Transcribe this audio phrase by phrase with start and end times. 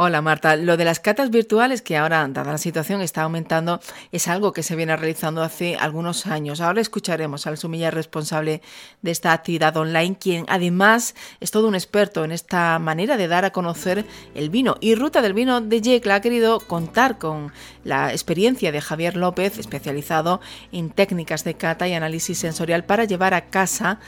[0.00, 3.80] Hola Marta, lo de las catas virtuales que ahora, dada la situación, está aumentando,
[4.12, 6.60] es algo que se viene realizando hace algunos años.
[6.60, 8.62] Ahora escucharemos al sumiller responsable
[9.02, 13.44] de esta actividad online, quien además es todo un experto en esta manera de dar
[13.44, 14.06] a conocer
[14.36, 14.76] el vino.
[14.80, 17.52] Y Ruta del Vino de Yecla ha querido contar con
[17.82, 20.40] la experiencia de Javier López, especializado
[20.70, 23.98] en técnicas de cata y análisis sensorial para llevar a casa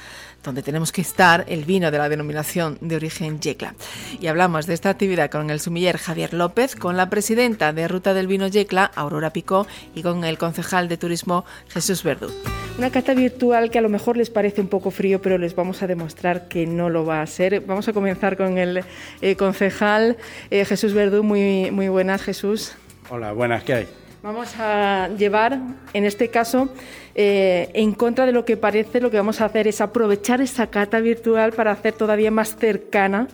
[0.42, 3.74] donde tenemos que estar el vino de la denominación de origen Yecla.
[4.20, 8.26] Y hablamos de esta actividad con el Javier López, con la presidenta de Ruta del
[8.26, 12.30] Vino Yecla, Aurora Picó, y con el concejal de turismo Jesús Verdú.
[12.78, 15.82] Una cata virtual que a lo mejor les parece un poco frío, pero les vamos
[15.82, 17.60] a demostrar que no lo va a ser.
[17.62, 18.84] Vamos a comenzar con el
[19.20, 20.16] eh, concejal
[20.50, 21.22] eh, Jesús Verdú.
[21.22, 22.72] Muy, muy buenas, Jesús.
[23.08, 23.88] Hola, buenas, ¿qué hay?
[24.22, 25.58] Vamos a llevar,
[25.94, 26.68] en este caso,
[27.14, 30.66] eh, en contra de lo que parece, lo que vamos a hacer es aprovechar esa
[30.66, 33.28] cata virtual para hacer todavía más cercana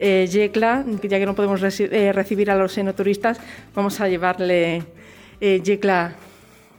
[0.00, 3.38] eh, Yecla, ya que no podemos eh, recibir a los enoturistas,
[3.72, 4.82] vamos a llevarle
[5.40, 6.14] eh, Yecla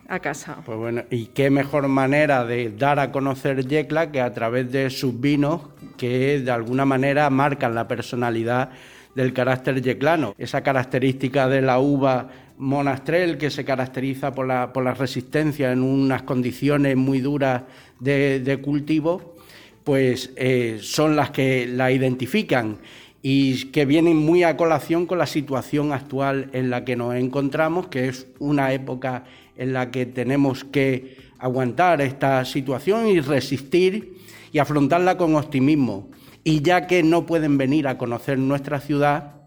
[0.10, 0.58] a casa.
[0.66, 4.90] Pues bueno, y qué mejor manera de dar a conocer Yecla que a través de
[4.90, 5.62] sus vinos
[5.96, 8.72] que de alguna manera marcan la personalidad
[9.16, 10.34] del carácter yeclano.
[10.38, 16.96] Esa característica de la uva monastrel que se caracteriza por la, resistencia en unas condiciones
[16.96, 17.64] muy duras
[18.00, 19.36] de, cultivo,
[19.84, 22.78] pues eh, son las que la identifican
[23.22, 27.88] y que vienen muy a colación con la situación actual en la que nos encontramos,
[27.88, 29.24] que es una época
[29.56, 34.18] en la que tenemos que aguantar esta situación y resistir
[34.52, 36.10] y afrontarla con optimismo.
[36.44, 39.43] Y ya que no pueden venir a conocer nuestra ciudad,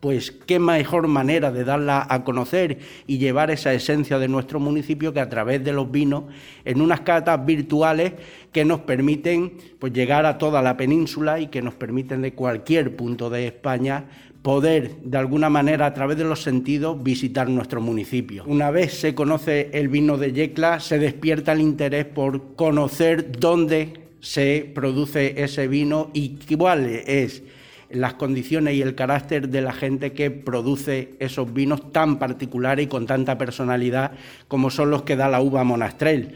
[0.00, 5.12] pues qué mejor manera de darla a conocer y llevar esa esencia de nuestro municipio
[5.12, 6.24] que a través de los vinos
[6.64, 8.12] en unas catas virtuales
[8.52, 12.94] que nos permiten pues llegar a toda la península y que nos permiten de cualquier
[12.94, 14.04] punto de España
[14.42, 18.44] poder de alguna manera a través de los sentidos visitar nuestro municipio.
[18.46, 23.94] Una vez se conoce el vino de Yecla, se despierta el interés por conocer dónde
[24.20, 27.42] se produce ese vino y cuál es
[27.90, 32.88] las condiciones y el carácter de la gente que produce esos vinos tan particulares y
[32.88, 34.12] con tanta personalidad
[34.46, 36.34] como son los que da la uva monastrel.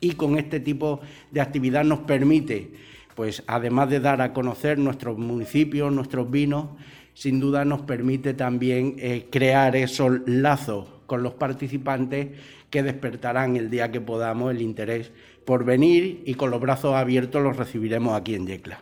[0.00, 1.00] Y con este tipo
[1.30, 2.72] de actividad nos permite,
[3.14, 6.66] pues además de dar a conocer nuestros municipios, nuestros vinos,
[7.14, 12.28] sin duda nos permite también eh, crear esos lazos con los participantes
[12.70, 15.12] que despertarán el día que podamos el interés
[15.44, 18.80] por venir y con los brazos abiertos los recibiremos aquí en Yecla.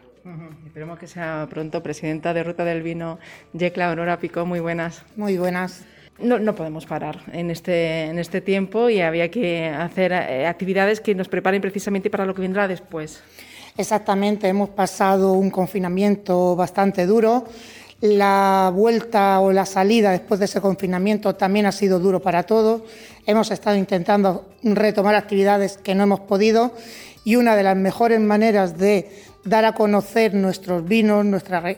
[0.66, 3.19] Esperemos que sea pronto presidenta de Ruta del Vino,
[3.53, 4.47] Yecla Aurora Pico.
[4.47, 5.03] Muy buenas.
[5.16, 5.84] Muy buenas.
[6.21, 11.00] No, no, podemos parar en este, en este tiempo y había que hacer eh, actividades
[11.00, 13.21] que nos preparen precisamente para lo que vendrá después.
[13.77, 17.44] Exactamente, hemos pasado un confinamiento bastante duro.
[18.00, 22.82] La vuelta o la salida después de ese confinamiento también ha sido duro para todos.
[23.27, 26.75] Hemos estado intentando retomar actividades que no hemos podido
[27.25, 29.10] y una de las mejores maneras de
[29.44, 31.25] dar a conocer nuestros vinos,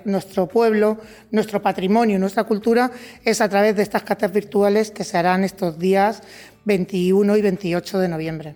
[0.05, 0.99] nuestro pueblo,
[1.31, 2.91] nuestro patrimonio, nuestra cultura,
[3.25, 6.23] es a través de estas catas virtuales que se harán estos días
[6.65, 8.55] 21 y 28 de noviembre.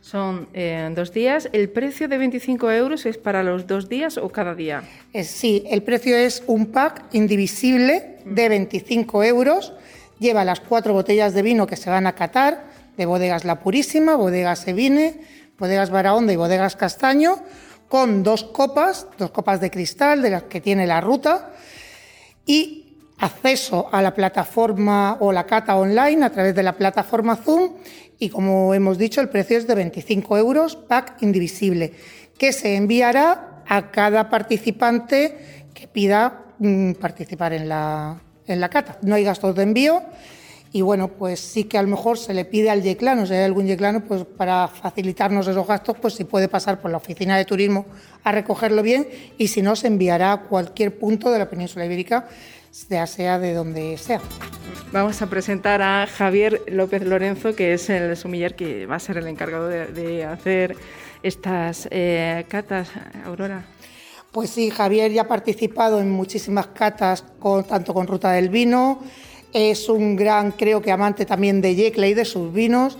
[0.00, 1.48] Son eh, dos días.
[1.52, 4.82] ¿El precio de 25 euros es para los dos días o cada día?
[5.12, 9.72] Eh, sí, el precio es un pack indivisible de 25 euros.
[10.18, 12.64] Lleva las cuatro botellas de vino que se van a catar,
[12.96, 15.20] de bodegas La Purísima, bodegas Evine,
[15.58, 17.42] bodegas Barahonda y bodegas Castaño
[17.88, 21.52] con dos copas, dos copas de cristal de las que tiene la ruta
[22.46, 27.74] y acceso a la plataforma o la cata online a través de la plataforma Zoom
[28.18, 31.92] y como hemos dicho el precio es de 25 euros pack indivisible
[32.38, 38.98] que se enviará a cada participante que pida mm, participar en la, en la cata.
[39.02, 40.02] No hay gastos de envío
[40.74, 43.44] y bueno, pues sí que a lo mejor se le pide al yeclano, si hay
[43.44, 47.44] algún yeclano, pues para facilitarnos esos gastos, pues si puede pasar por la oficina de
[47.44, 47.84] turismo
[48.24, 49.06] a recogerlo bien
[49.36, 52.26] y si no, se enviará a cualquier punto de la península ibérica,
[52.70, 54.22] sea sea de donde sea.
[54.92, 59.18] Vamos a presentar a Javier López Lorenzo, que es el sumiller que va a ser
[59.18, 60.74] el encargado de, hacer
[61.22, 62.88] estas eh, catas.
[63.26, 63.66] Aurora.
[64.30, 69.02] Pues sí, Javier ya ha participado en muchísimas catas, con, tanto con Ruta del Vino,
[69.52, 72.98] es un gran, creo que amante también de Yecla y de sus vinos.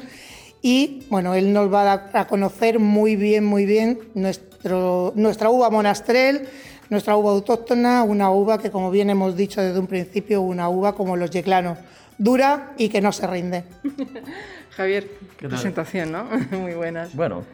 [0.61, 5.51] Y bueno, él nos va a dar a conocer muy bien, muy bien nuestro, nuestra
[5.51, 6.49] uva monastrel,
[6.89, 10.95] nuestra uva autóctona, una uva que, como bien hemos dicho desde un principio, una uva
[10.95, 11.79] como los yeclanos,
[12.19, 13.65] dura y que no se rinde.
[14.71, 16.25] Javier, qué presentación, ¿no?
[16.53, 17.15] Muy buenas.
[17.15, 17.45] Bueno,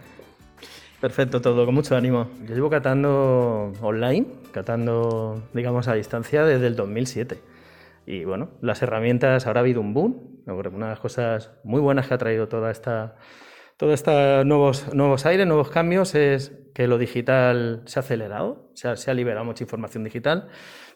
[1.01, 2.29] perfecto todo, con mucho ánimo.
[2.47, 7.39] Yo llevo catando online, catando, digamos, a distancia desde el 2007.
[8.10, 10.40] Y bueno, las herramientas, ahora ha habido un boom.
[10.46, 13.16] Una de las cosas muy buenas que ha traído toda esta,
[13.76, 18.88] todos estos nuevos, nuevos aires, nuevos cambios, es que lo digital se ha acelerado, se
[18.88, 20.49] ha, se ha liberado mucha información digital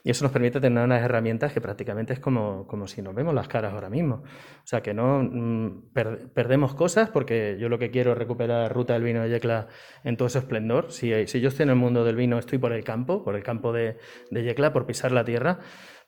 [0.03, 3.35] y eso nos permite tener unas herramientas que prácticamente es como, como si nos vemos
[3.35, 4.23] las caras ahora mismo.
[4.25, 5.93] O sea, que no mm,
[6.35, 9.69] perdemos cosas porque yo lo que quiero es recuperar Ruta del Vino de Yecla
[10.03, 10.91] en todo su esplendor.
[10.93, 13.43] Si, si yo estoy en el mundo del vino, estoy por el campo, por el
[13.43, 13.99] campo de,
[14.31, 15.61] de Yecla, por pisar la tierra.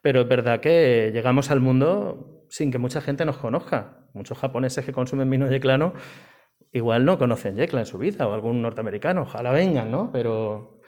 [0.05, 4.05] Pero es verdad que llegamos al mundo sin que mucha gente nos conozca.
[4.13, 5.95] Muchos japoneses que consumen vino yeclano
[6.73, 10.11] igual no conocen Yecla en su vida o algún norteamericano, ojalá vengan, ¿no?
[10.13, 10.83] Pero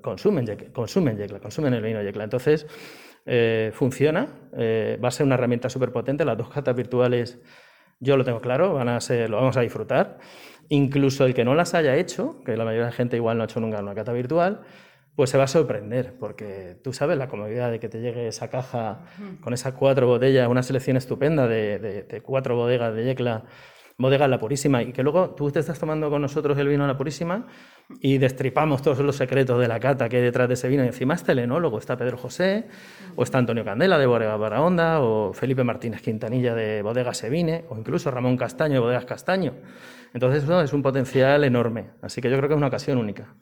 [0.00, 2.24] consumen yecla, consumen yecla, consumen el vino yecla.
[2.24, 2.66] Entonces,
[3.26, 6.24] eh, funciona, eh, va a ser una herramienta súper potente.
[6.24, 7.42] Las dos catas virtuales,
[8.00, 10.20] yo lo tengo claro, van a ser, lo vamos a disfrutar.
[10.70, 13.42] Incluso el que no las haya hecho, que la mayoría de la gente igual no
[13.42, 14.62] ha hecho nunca una cata virtual,
[15.16, 18.48] pues se va a sorprender, porque tú sabes la comodidad de que te llegue esa
[18.48, 19.06] caja
[19.40, 23.44] con esas cuatro botellas, una selección estupenda de, de cuatro bodegas de Yecla
[23.96, 26.96] bodega La Purísima y que luego tú te estás tomando con nosotros el vino La
[26.96, 27.46] Purísima
[28.00, 30.88] y destripamos todos los secretos de la cata que hay detrás de ese vino y
[30.88, 32.66] encima está el enólogo, está Pedro José
[33.14, 37.78] o está Antonio Candela de Bodega Barahonda o Felipe Martínez Quintanilla de Bodega Sevine o
[37.78, 39.54] incluso Ramón Castaño de Bodegas Castaño.
[40.12, 43.34] Entonces eso es un potencial enorme, así que yo creo que es una ocasión única.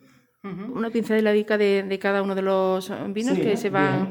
[0.43, 4.09] Una pinceladica de, de cada uno de los vinos que se van...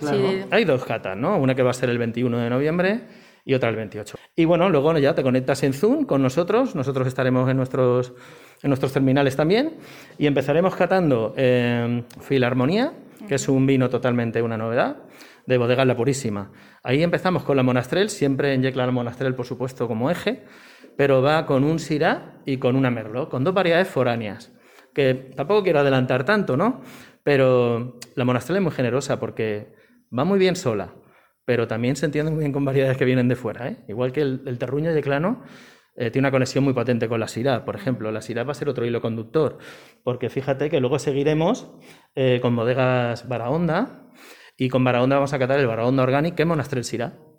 [0.51, 1.37] Hay dos catas, ¿no?
[1.37, 3.01] Una que va a ser el 21 de noviembre
[3.45, 4.17] y otra el 28.
[4.37, 8.15] Y bueno, luego ya te conectas en Zoom con nosotros, nosotros estaremos en nuestros,
[8.63, 9.77] en nuestros terminales también
[10.17, 12.95] y empezaremos catando eh, Filarmonía,
[13.29, 15.03] que es un vino totalmente una novedad,
[15.47, 16.51] de Bodega La Purísima.
[16.83, 20.45] Ahí empezamos con la Monastrel, siempre en Yecla la Monastrel, por supuesto, como eje,
[20.97, 24.53] pero va con un Syrah y con una Merlot, con dos variedades foráneas,
[24.95, 26.83] que tampoco quiero adelantar tanto, ¿no?
[27.23, 29.73] Pero la Monastrel es muy generosa porque
[30.17, 30.95] va muy bien sola,
[31.45, 33.69] pero también se entiende muy bien con variedades que vienen de fuera.
[33.69, 33.85] ¿eh?
[33.89, 35.43] Igual que el, terruño de clano
[35.97, 37.65] eh, tiene una conexión muy potente con la Syrah.
[37.65, 39.59] Por ejemplo, la Syrah va a ser otro hilo conductor,
[40.03, 41.73] porque fíjate que luego seguiremos
[42.15, 44.11] eh, con bodegas Barahonda
[44.57, 47.32] y con Barahonda vamos a catar el Barahonda Organic, que es Monastrell Syrah.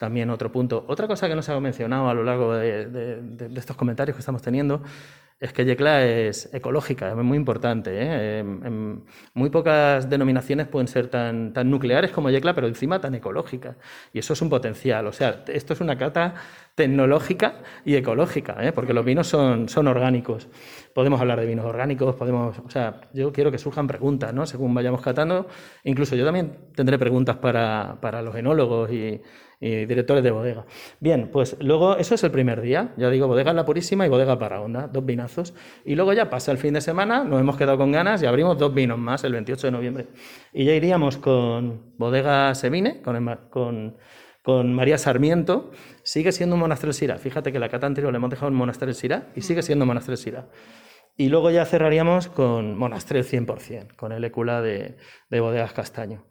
[0.00, 0.86] También otro punto.
[0.88, 4.40] Otra cosa que no se ha mencionado a lo largo de estos comentarios que estamos
[4.40, 4.82] teniendo
[5.40, 7.90] es que Yecla es ecológica, es muy importante.
[7.94, 8.38] ¿eh?
[8.40, 13.76] En, muy pocas denominaciones pueden ser tan, nucleares como Yecla, pero encima tan ecológicas.
[14.12, 15.06] Y eso es un potencial.
[15.06, 16.34] O sea, esto es una cata
[16.80, 18.72] tecnológica y ecológica, ¿eh?
[18.72, 20.48] porque los vinos son, son orgánicos.
[20.94, 24.46] Podemos hablar de vinos orgánicos, podemos, o sea, yo quiero que surjan preguntas, ¿no?
[24.46, 25.46] Según vayamos catando.
[25.84, 29.20] Incluso yo también tendré preguntas para, para los enólogos y
[29.60, 30.64] directores de bodega.
[31.00, 34.38] Bien, pues luego eso es el primer día, ya digo, bodega La Purísima y bodega
[34.38, 35.52] para onda, dos vinazos.
[35.84, 38.56] Y luego ya pasa el fin de semana, nos hemos quedado con ganas y abrimos
[38.56, 40.06] dos vinos más el 28 de noviembre.
[40.54, 43.96] Y ya iríamos con bodega Semine, con, con,
[44.42, 45.70] con María Sarmiento,
[46.02, 47.18] sigue siendo un monasterio Sira.
[47.18, 49.88] Fíjate que la cata anterior le hemos dejado un monasterio Sira y sigue siendo un
[49.88, 50.48] monasterio Sira.
[51.16, 54.96] Y luego ya cerraríamos con monasterio 100%, con el écula de,
[55.28, 56.26] de bodegas Castaño.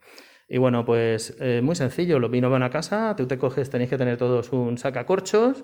[0.48, 3.92] Y bueno, pues eh, muy sencillo, los vinos van a casa, tú te coges, tenéis
[3.92, 5.64] que tener todos un sacacorchos,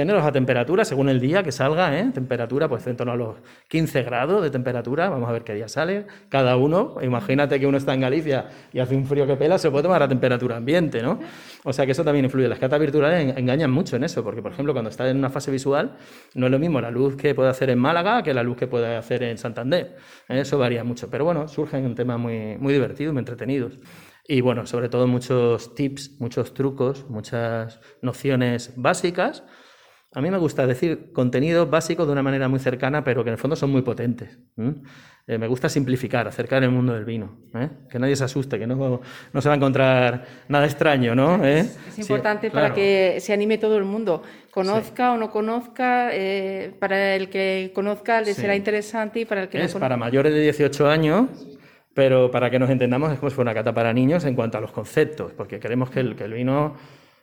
[0.00, 2.10] tenerlos a temperatura según el día que salga, ¿eh?
[2.14, 3.36] temperatura pues en torno a los
[3.68, 7.76] 15 grados de temperatura, vamos a ver qué día sale, cada uno, imagínate que uno
[7.76, 11.02] está en Galicia y hace un frío que pela, se puede tomar a temperatura ambiente,
[11.02, 11.20] ¿no?
[11.64, 14.52] O sea que eso también influye, las catas virtuales engañan mucho en eso, porque por
[14.52, 15.98] ejemplo cuando estás en una fase visual
[16.34, 18.66] no es lo mismo la luz que puede hacer en Málaga que la luz que
[18.66, 19.98] puede hacer en Santander,
[20.30, 20.40] ¿eh?
[20.40, 23.78] eso varía mucho, pero bueno, surgen temas muy, muy divertidos, muy entretenidos.
[24.26, 29.42] Y bueno, sobre todo muchos tips, muchos trucos, muchas nociones básicas.
[30.12, 33.34] A mí me gusta decir contenido básico de una manera muy cercana, pero que en
[33.34, 34.38] el fondo son muy potentes.
[35.28, 37.38] Eh, me gusta simplificar, acercar el mundo del vino.
[37.54, 37.68] ¿eh?
[37.88, 39.00] Que nadie se asuste, que no,
[39.32, 41.44] no, se va a encontrar nada extraño, ¿no?
[41.44, 41.60] ¿Eh?
[41.60, 44.24] Es, importante para que se anime todo el mundo.
[44.50, 46.10] Conozca o no conozca,
[46.80, 49.80] para el que conozca le será interesante y para el que es no conozca.
[49.80, 51.28] Para mayores de 18 años
[51.92, 54.56] pero para que nos entendamos es como si fuera una cata para niños en cuanto
[54.56, 56.76] a los conceptos, porque queremos que el, que el vino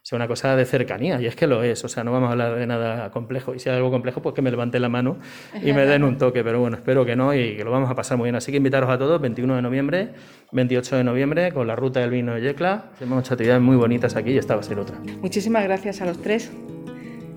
[0.07, 2.31] sea una cosa de cercanía, y es que lo es, o sea, no vamos a
[2.31, 5.17] hablar de nada complejo, y si hay algo complejo, pues que me levante la mano
[5.61, 7.95] y me den un toque, pero bueno, espero que no y que lo vamos a
[7.95, 8.35] pasar muy bien.
[8.35, 10.13] Así que invitaros a todos, 21 de noviembre,
[10.53, 12.85] 28 de noviembre, con la ruta del vino de Yecla.
[12.97, 14.97] Tenemos muchas actividades muy bonitas aquí y esta va a ser otra.
[15.19, 16.53] Muchísimas gracias a los tres.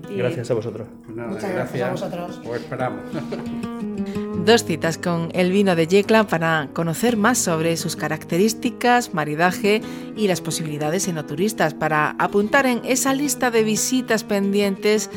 [0.09, 0.87] Gracias a vosotros.
[1.09, 2.41] Muchas gracias a vosotros.
[2.45, 3.01] Os esperamos.
[4.45, 9.83] Dos citas con el vino de Yecla para conocer más sobre sus características, maridaje
[10.17, 15.11] y las posibilidades enoturistas, para apuntar en esa lista de visitas pendientes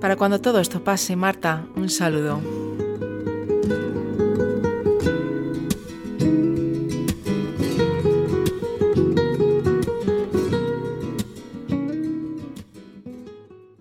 [0.00, 1.14] para cuando todo esto pase.
[1.14, 2.63] Marta, un saludo.